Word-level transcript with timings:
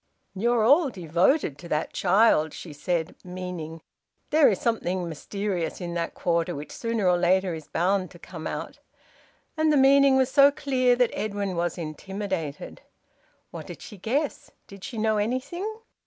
"You're 0.33 0.63
all 0.63 0.89
very 0.89 1.05
devoted 1.07 1.59
to 1.59 1.67
that 1.67 1.93
child," 1.93 2.55
she 2.55 2.73
said, 2.73 3.13
meaning, 3.23 3.83
"There 4.31 4.49
is 4.49 4.59
something 4.59 5.07
mysterious 5.07 5.79
in 5.79 5.93
that 5.93 6.15
quarter 6.15 6.55
which 6.55 6.71
sooner 6.71 7.07
or 7.07 7.19
later 7.19 7.53
is 7.53 7.67
bound 7.67 8.09
to 8.09 8.17
come 8.17 8.47
out." 8.47 8.79
And 9.55 9.71
the 9.71 9.77
meaning 9.77 10.17
was 10.17 10.31
so 10.31 10.49
clear 10.49 10.95
that 10.95 11.11
Edwin 11.13 11.55
was 11.55 11.77
intimidated. 11.77 12.81
What 13.51 13.67
did 13.67 13.79
she 13.83 13.97
guess? 13.97 14.49
Did 14.65 14.83
she 14.83 14.97
know 14.97 15.17
anything? 15.17 15.71